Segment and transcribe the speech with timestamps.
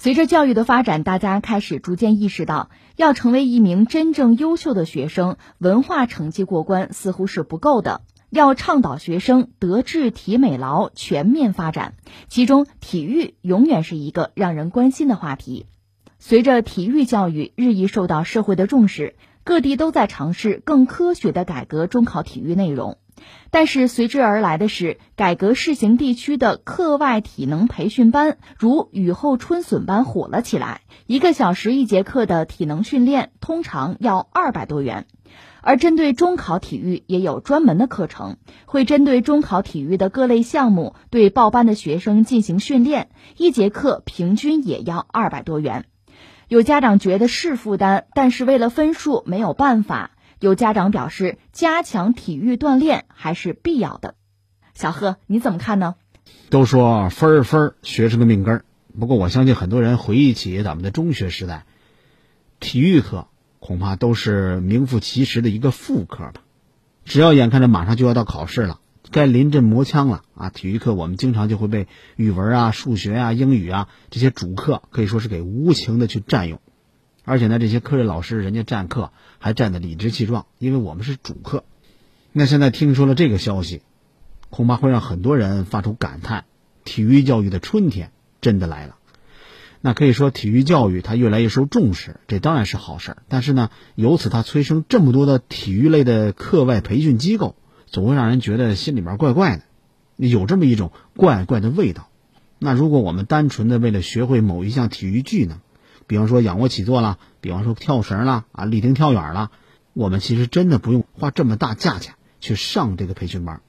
[0.00, 8.02] 随着教育的发展，大家开始逐渐意识到，要成为一名真正优秀的学生，文化成绩过关似乎是不够的。
[8.30, 11.94] 要倡导学生德智体美劳全面发展，
[12.28, 15.66] 其中体育永远是一个让人关心的话题。
[16.20, 22.98] 随着体育教育日益受到社会的重视，各地都在尝试更科学的改革中考体育内容。
[23.50, 35.06] 但是随之而来的是，改革试行地区的课外体能培训班如雨后春笋般火了起来，一个小时一节课的体能训练通常要二百多元，
[35.62, 38.36] 而针对中考体育也有专门的课程，
[38.66, 45.86] 会针对中考体育的各类项目对报班的学生进行训练，一节课平均也要二百多元。
[46.48, 50.12] 有家长觉得是负担，但是为了分数没有办法。
[50.40, 54.14] 有家长表示，加强体育锻炼还是必要的。
[54.74, 55.96] 小贺，你怎么看呢？
[56.50, 58.64] 都说分儿分儿，学生的命根儿。
[58.98, 61.64] 不过，我相信很多人回忆起咱们的中学时代，
[62.60, 66.42] 体育课恐怕都是名副其实的一个副科吧。
[67.04, 70.50] 只要眼看着马上就要到考试了，该临阵磨枪了啊！
[70.50, 76.60] 体育课我们经常就会被语文啊、数学啊、英语啊这些主课可以说是给无情的去占用。
[77.28, 81.62] 而且呢，这些科任老师人家占课还占得理直气壮，因为我们是主课。
[82.32, 83.82] 那现在听说了这个消息，
[84.48, 86.46] 恐怕会让很多人发出感叹：
[86.84, 88.96] 体育教育的春天真的来了。
[89.82, 93.18] 那可以说，体育教育它越来越受重视，这当然是好事儿。
[93.28, 99.64] 但是呢，由此它催生这么多的体育类的课外培训机构，总会让人觉得心里边怪怪的，
[100.16, 102.08] 有这么一种怪怪的味道。
[102.58, 105.60] 那如果我们单纯的为了学会某一项体育技能，
[106.08, 109.50] 比方说仰卧起坐啦，比方说跳绳啦，啊，立定跳远啦，
[109.92, 113.60] 我们其实真的不用花这么大价钱去上这个培训班。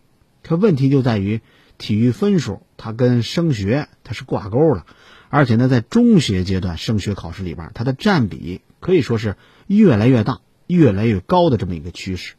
[0.42, 1.42] 可问题就在于，
[1.78, 4.86] 体育分数它跟升学它是挂钩了，
[5.30, 9.36] 而且呢，在中学阶段升学考试里边，它的占比可以说是
[9.68, 12.36] 越来越大、越来越高的这么一个趋势。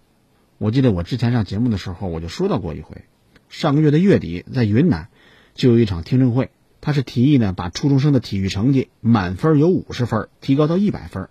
[0.56, 3.04] 我记得我之前上节目的时候，我就说到过一回，
[3.50, 5.08] 上个月的月底在云南
[5.54, 6.50] 就有一场听证会。
[6.80, 11.28] 他是提议呢，把初中生的体育成绩满分有五十分提高到一百分。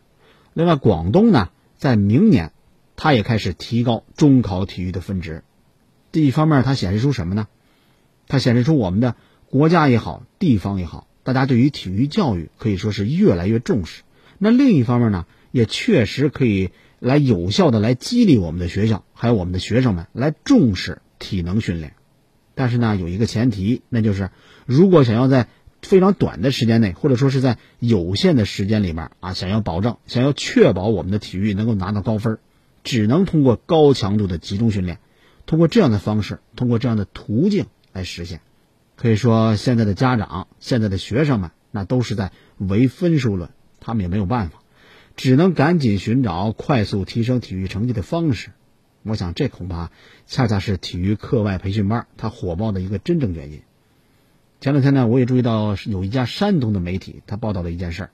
[0.53, 2.51] 另外，广东呢，在明年，
[2.95, 5.43] 他也开始提高中考体育的分值。
[6.11, 7.47] 这一方面，它显示出什么呢？
[8.27, 9.15] 它显示出我们的
[9.47, 14.03] 国家也好，地方也好，大家对于体育教育可以说是越来越重视。
[14.37, 21.93] 那另一方面呢，也确实可以来有效的来激励我们的学校，还有我们的学生们来重视体能训练。
[22.59, 24.31] 但是呢，有一个前提，那就是
[24.65, 25.47] 如果想要在
[25.81, 32.37] 非常短的时间内，或者说是在有限的时间里面啊，想要保证、想要确保我们的体育能够拿到高分，
[32.83, 34.99] 只能通过高强度的集中训练，
[35.45, 38.41] 通过这样的方式，通过这样的途径来实现。
[38.97, 44.59] 可以说，现在的家长、现在的学生们，那都是在唯分数论，他们也没有办法，
[45.15, 48.49] 只能赶紧寻找快速提升体育成绩的方式。
[49.03, 49.91] 我想，这恐怕
[50.27, 53.61] 恰恰是体育课外培训班它火爆的一个真正原因。
[54.59, 58.09] 前两天呢，我也注意到有一家山东的媒体，他报道了一件事，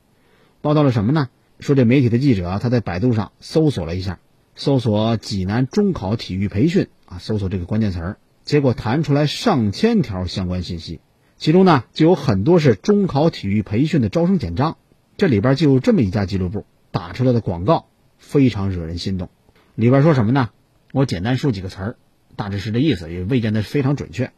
[0.62, 1.29] 报道了什么呢？
[1.59, 4.19] 说这媒体的记者他在百度上搜索了一下，
[4.56, 11.00] 搜索济南中考体育培训啊，搜索这个关键词儿，结果弹出来上千条相关信息，
[11.38, 14.78] 其中呢就有很多是中考体育培训的招生简章，
[15.18, 17.88] 这里边就有这么一家俱乐部打出来的广告，
[18.19, 19.29] 非常惹人心动，
[19.74, 20.51] 里边说什么呢？
[20.95, 21.95] 我简单说几个词儿，
[22.38, 24.31] 大致是这意思，也未见得非常准确。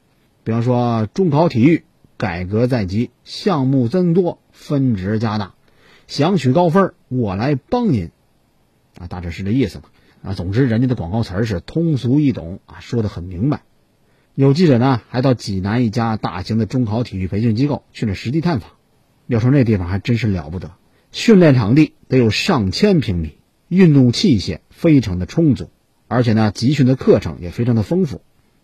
[0.44, 1.84] 比方说，中考体育
[2.18, 5.54] 改革在即，项目增多，分值加大，
[6.08, 8.10] 想取高分，我来帮您。
[8.98, 9.84] 啊，大致是这意思嘛。
[10.24, 13.62] 啊，总之，人家的广告词是通俗易懂啊，说的很明白。
[14.34, 18.72] 有记者呢，还到济南一家大型的中考体育培训机构去了实地探访。
[19.28, 20.72] 要说那地方还真是了不得，
[21.12, 23.38] 训练场地得有上千平米，
[23.68, 25.70] 运动器械非常的充足。
[26.08, 28.22] 而且呢，集训的课程也非常的丰富。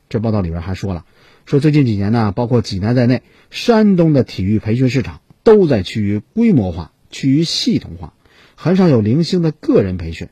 [0.09, 1.05] 这报道里边还说了，
[1.45, 8.13] 说最近几年呢，包括济南在内，山东的体育培训市场都在趋于规模化、趋于系统化，
[8.55, 10.29] 很少有零星的个人培训。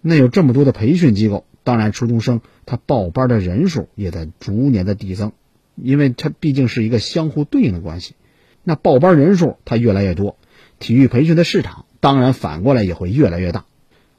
[0.00, 5.32] 那有这么多的培训机构，当然初中生他报班的人数也在逐年的递增，
[5.74, 8.14] 因为它毕竟是一个相互对应的关系。
[8.62, 10.36] 那报班人数它越来越多，
[10.78, 13.64] 体育培训的市场当然反过来也会越来越大。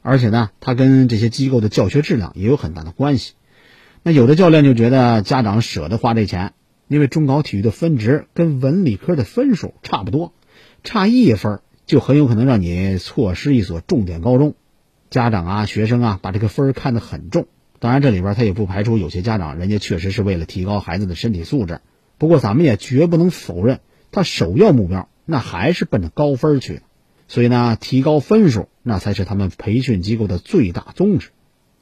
[0.10, 3.34] 而且呢，它跟这些机构的教学质量也有很大的关系。
[4.04, 6.54] 那有的教练就觉得家长舍得花这钱，
[6.88, 10.32] 因为中考体育的分值跟文理科的分数差不多，
[10.86, 14.56] 差一分就很有可能让你错失一所重点高中。
[15.10, 17.46] 家长啊，学生啊，把这个分看得很重。
[17.80, 21.82] 当然，这里边他也不排除有些家长，人家确实是为了提高孩子的身体素质。
[22.18, 23.82] 不过，咱们也绝不能否认，
[24.14, 26.80] 他首要目标那还是奔着高分去。
[27.28, 31.32] 所以呢，提高分数那才是他们培训机构的最大宗旨。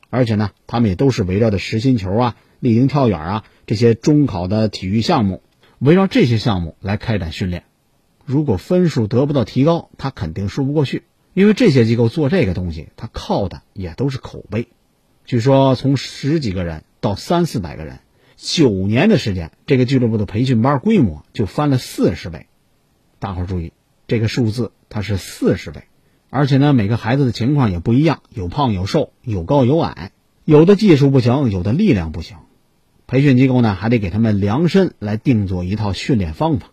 [0.09, 5.43] 而且呢，他们也都是围绕着实心球啊、立定跳远啊这些中考的体育项目，
[5.77, 7.63] 围绕这些项目来开展训练。
[8.25, 11.03] 如果分数得不到提高，他肯定说不过去。
[11.33, 14.67] 因为这些机构做这个东西，他靠的也都是口碑。
[15.25, 17.99] 据说从十几个人到三四百个人，
[18.35, 22.47] 九年的时间，这个俱乐部的培训班规模就翻了四十倍。
[23.19, 23.73] 大伙注意，
[24.07, 25.83] 这个数字它是四十倍，
[26.29, 30.11] 而且呢，每个孩子的情况也不一样，有胖有瘦，有高有矮，
[30.43, 32.37] 有的技术不行，有的力量不行。
[33.07, 36.71] 培训机构呢，还得给他们量身来定做一套训练方法。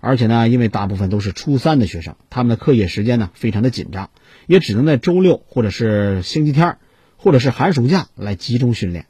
[0.00, 4.10] 而且呢，因为大部分都是初三的学生，他们的课业时间呢非常的紧张，
[4.46, 6.76] 也只能在周六或者是星期天，
[7.16, 9.06] 或者是寒暑假来集中训练。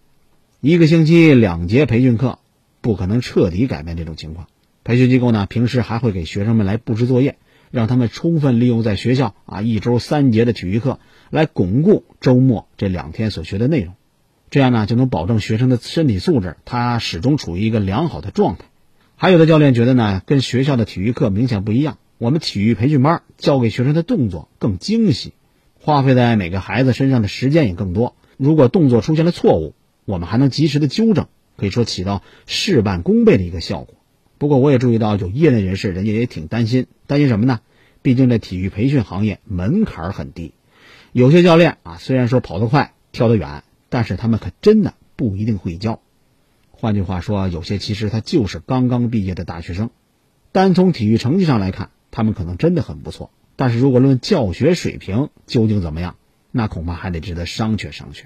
[0.61, 2.39] 一个星期两节培训课，
[2.81, 4.47] 不可能彻底改变这种情况。
[4.85, 7.39] 培训机构呢，平时还会给学生们来布置作业，
[7.75, 13.95] 让他们充分利用在学校啊一周三节的体育课，来巩固周末这两天所学的内容。
[14.49, 18.67] 这样呢，就能保证学生的身体素质，他始终处于一个良好的状态。
[19.17, 21.99] 还有的教练觉得呢，跟学校的体育课明显不一样。
[22.19, 25.33] 我们体育培训班教给学生的动作更精细，
[25.81, 28.15] 花费在每个孩子身上的时间也更多。
[28.37, 29.75] 如果动作出现了错误，
[30.05, 33.97] 我们还能及时的纠正，可以说起到事半功倍的一个效果。
[34.39, 37.61] 不过我也注意到有业内人士，人家也挺担心，担心什么呢？
[38.03, 40.53] 毕竟这体育培训行业门槛很低，
[41.13, 46.01] 有些教练啊，虽然说跑得快、跳得远，但是他们可真的不一定会教。
[46.71, 49.91] 换句话说，有些其实他就是刚刚毕业的大学生，
[50.53, 53.31] 单从体育成绩上来看，他们可能真的很不错。
[53.57, 56.17] 但是如果论教学水平究竟怎么样，
[56.51, 58.25] 那恐怕还得值得商榷商榷。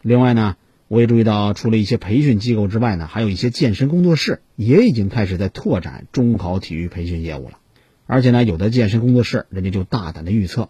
[0.00, 0.56] 另外呢，
[0.90, 7.60] 我也注意到，除了一些培训机构之外呢，还有一些健身工作室也已经开始在拓展中考体育培训业务了。
[8.06, 10.68] 而且呢，有的健身工作室人家就大胆的预测，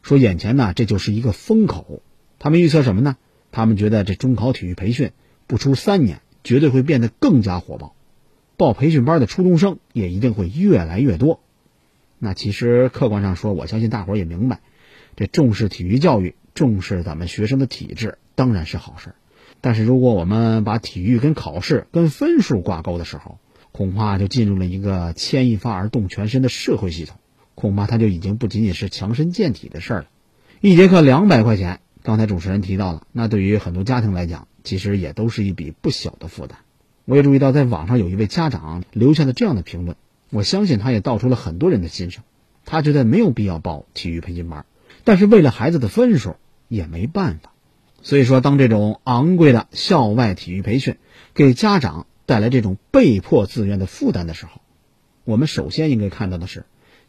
[0.00, 2.02] 说眼前呢这就是一个风口。
[2.38, 3.18] 他们预测什么呢？
[3.52, 5.10] 他们觉得这中考体育培训
[5.46, 6.22] 不出三年。
[6.44, 7.94] 绝对会变得更加火爆，
[8.56, 11.40] 报培训班的初中生也一定会越来越多。
[12.18, 14.60] 那其实客观上说，我相信大伙儿也明白，
[15.14, 19.14] 这重视体育教育、重视咱们学生的体质当然是好事。
[19.60, 23.38] 但是如果我们把体育跟考试、跟分数挂钩的时候，
[23.72, 27.16] 恐怕就进入了一个牵一发而动全身的社会系统，
[27.54, 30.06] 恐怕它就已经不仅仅是强身健体的事儿了。
[30.60, 34.46] 一节课两百块钱，刚才主持人提到了，那对于很多家庭来讲。
[34.64, 36.58] 其实也都是一笔不小的负担。
[37.06, 39.96] 我也注意到，在网上有一位家长留下了这样的评论，
[40.28, 42.22] 我相信他也道出了很多人的心声。
[42.66, 44.66] 他觉得没有必要报体育培训班，
[45.04, 47.52] 但是为了孩子的分数也没办法。
[48.02, 50.96] 所以说，当这种昂贵的校外体育培训
[51.34, 54.60] 给家长带来这种被迫自愿的负担的时候，
[55.24, 56.64] 我们首先应该看到的是，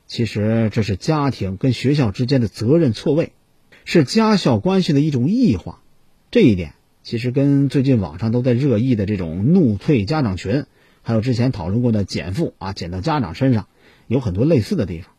[0.08, 3.34] 其实这是家庭跟学校之间的责任错位，
[3.86, 5.82] 是家校关系的一种异化。
[6.32, 6.74] 这一点。
[7.02, 10.66] 其实跟最近网上都在热议的这种怒退家长群，
[11.02, 13.68] 还有之前讨论过的减负啊减到家长身上，
[14.06, 15.12] 有很多类似的地方。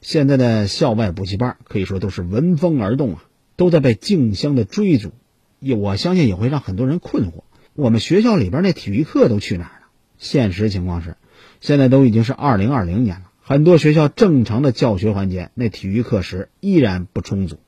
[0.00, 3.24] 现在的校外补习班可以说都是闻风而动啊，
[3.58, 5.10] 都在被竞相的追逐。
[5.58, 7.42] 也我相信也会让很多人困惑：
[7.74, 9.88] 我们学校里边那体育课都去哪儿了？
[10.16, 11.16] 现实情况是，
[11.60, 17.58] 现在都已经是二零二零年了，很多学校正常的教学环节那体育课时依然不充足，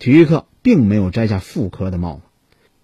[0.00, 2.22] 体育课并没有摘下副科的帽子。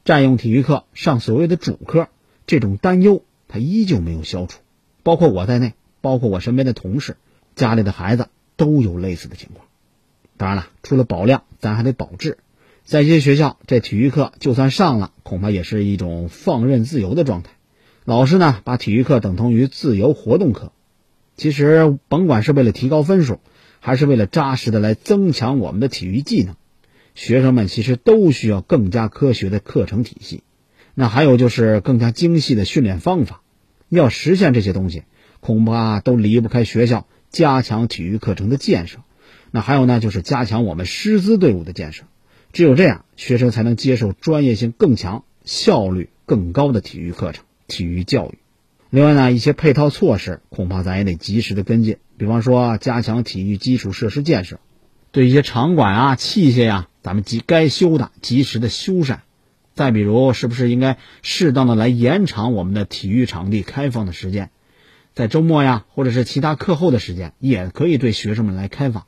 [0.05, 2.09] 占用体育课上所谓的主课，
[2.47, 4.61] 这种担忧他依旧没有消除。
[5.03, 7.17] 包括我在内，包括我身边的同事，
[7.57, 9.67] 家里的孩子都有类似的情况。
[10.37, 12.39] 当然了，除了保量，咱还得保质。
[12.85, 17.53] 在一些学校，这体育课就算上了，恐怕也是一种放任自由的状态。
[18.05, 20.73] 老师呢，把体育课等同于自由活动课。
[21.37, 23.39] 其实，甭管是为了提高分数，
[23.81, 26.57] 还是为了扎实的来增强我们的体育技能。
[27.15, 30.43] 学生们其实都需要更加科学的课程体系，
[30.95, 33.43] 那还有就是更加精细的训练方法。
[33.89, 35.05] 要实现这些东西，
[35.41, 38.99] 恐怕都离不开学校加强体育课程的建设。
[39.51, 42.05] 那还有呢，就是加强我们师资队伍的建设。
[42.53, 48.39] 只有这样，学生才能接受专业性更强、效率更高的体育课程、体育教育。
[48.91, 54.61] 另外呢，一些配套措施恐怕咱也得及时的跟进，比方说加强体育基础设施建设，
[55.13, 56.89] 对一些场馆啊、器械呀。
[57.03, 59.17] 咱们及该修的及时的修缮，
[59.75, 64.51] 再比如，是不是应该适当的来延长我们的体育场地开放的时间，
[65.13, 69.07] 在周末呀，或者是其他课后的时间，也可以对学生们来开放。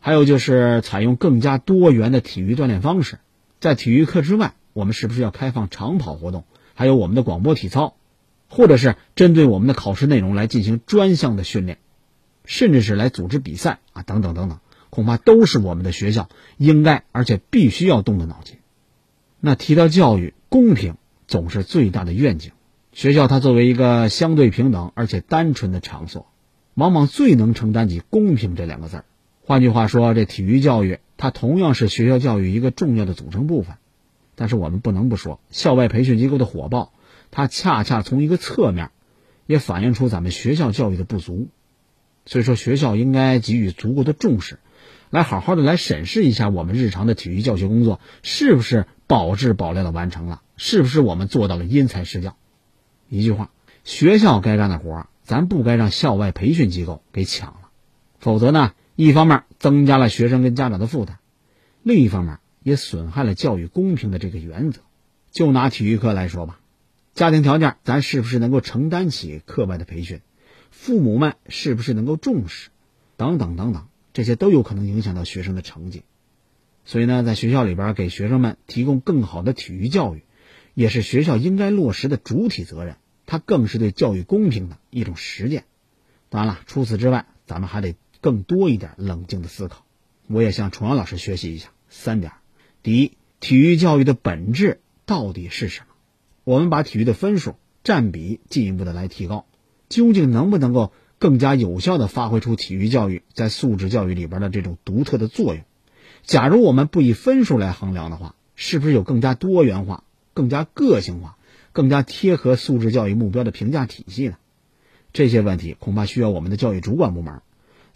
[0.00, 3.18] 还有就是采用更加多元的体育锻炼方式，
[3.60, 7.96] 在体育课之外，我们是不是要开放长跑活动，还有我们的广播体操，
[8.48, 11.78] 或者是针对我们的考试内容来进行专项的训练？
[12.44, 18.56] 甚至是来组织比赛啊，等等等等，恐怕都是我们的学校应该而且必须要动的脑筋。
[19.40, 20.94] 那提到教育公平，
[21.26, 22.52] 总是最大的愿景。
[22.92, 26.26] 学校它作为一个相对平等而且单纯的场所，
[26.74, 29.04] 往往最能承担起公平这两个字儿。
[29.48, 33.76] 换句话说，这体育教育它同样是学校教育一个重要的组成部分。
[34.34, 36.92] 但是我们不能不说，校外培训机构的火爆，
[37.30, 38.90] 它恰恰从一个侧面，
[39.46, 41.48] 也反映出咱们学校教育的不足。
[42.26, 44.58] 所以说，学校应该给予足够的重视，
[45.08, 52.36] 来好好的来审视一下我们日常的体育教学工作是不是保质保量的完成了，是不是我们做到了因材施教。
[53.08, 53.50] 一句话，
[53.82, 57.70] 学校该干的活咱不该让校外培训机构给抢了。
[58.18, 61.20] 否则呢，一方面增加了学生跟家长的负担，
[61.84, 64.80] 另一方面也损害了教育公平的这个原则。
[65.30, 66.58] 就拿体育课来说吧，
[67.14, 70.20] 家庭条件咱是不是能够承担起课外的培训？
[70.72, 72.70] 父母们是不是能够重视？
[73.16, 76.02] 等等等等，这些都有可能影响到学生的成绩。
[76.84, 80.24] 所以呢，在学校里边给学生们提供更好的体育教育。
[80.74, 85.66] 也是学校应该落实的主体责任，它更是对教育公平的一种实践。
[86.30, 89.84] 当然了，除此之外，咱们还得更多一点冷静的思考。
[90.26, 92.32] 我也向崇阳老师学习一下三点：
[92.82, 95.86] 第一，体育教育的本质到底是什么？
[96.44, 99.46] 我们把体育的分数占比进一步的来提高，
[99.88, 105.64] 究竟能不能够更加有效的发挥出体育教育在素质教育里边的这种独特的作用？
[106.22, 110.04] 假如我们不以分数来衡量的话，是不是有更加多元化？
[110.34, 111.36] 更加个性化、
[111.72, 114.36] 更加贴合素质教育目标的评价体系呢？
[115.12, 117.40] 这些问题恐怕需要我们的教育主管部门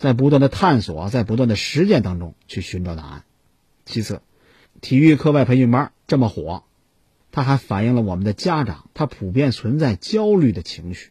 [0.02, 3.22] 在不断的探索、在不断的实践当中去寻找答案。
[3.84, 4.20] 其次，
[4.80, 6.64] 体育课外培训班这么火，
[7.30, 11.10] 它还反映了我们的家长他普遍存在焦虑的情绪。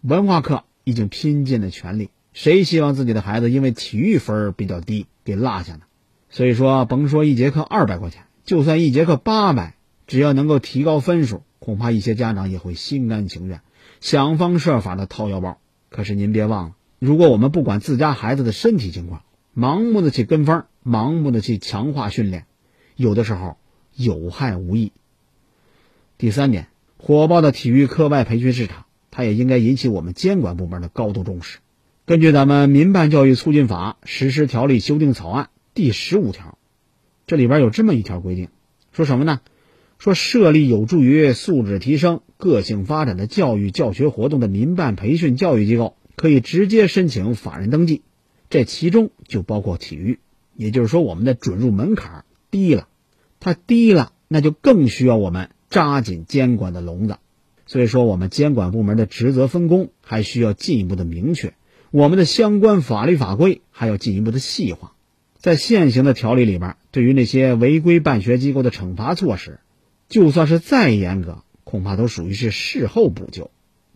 [0.00, 5.82] 文化课已经拼尽了全力，谁希望自己的孩子因为体育分比较低给落下呢？
[6.30, 9.74] 所以说，甭说一节课二百块钱，就算一节课八百。
[10.06, 13.60] 只要能够提高分数，恐怕一些家长也会心甘情愿，
[14.00, 15.58] 想方设法的掏腰包。
[15.90, 19.22] 可是您别忘了，如果我们不管自家孩子的身体情况，
[19.54, 22.46] 盲目的去跟风，盲目的去强化训练，
[22.96, 23.56] 有的时候
[23.94, 24.92] 有害无益。
[26.16, 31.58] 第三点，火爆的体育课外培训市场，它也应该引起我们监管部门的高度重视。
[32.06, 36.56] 根据咱们《民办教育促进法实施条例》修订草案第十五条，
[37.26, 38.48] 这里边有这么一条规定，
[38.92, 39.40] 说什么呢？
[39.98, 48.02] 说设立有助于素质提升、个性发展的教育教学活动的民办培训教育机构，可以直接申请法人登记，
[48.50, 50.18] 这其中就包括体育。
[50.54, 52.88] 也就是说，我们的准入门槛低了，
[53.38, 57.18] 它低了，那就更需要我们扎紧监管的笼子。
[57.66, 61.52] 所以说，我们监管部门的职责分工还需要进一步的明确，
[61.90, 64.94] 我们的相关法律法规还要进一步的细化。
[65.38, 69.60] 在现行的条例里边，对于那些违规办学机构的惩罚措施。
[70.08, 73.50] 就算是再严格，恐怕都属于是事后补救。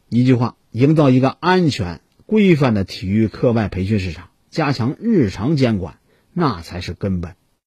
[0.09, 5.99] 一句话，营造一个安全、规范的体育课外培训市场，加强日常监管，
[6.33, 7.35] 那才是根本。